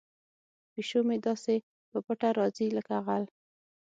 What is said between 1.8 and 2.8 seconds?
په پټه راځي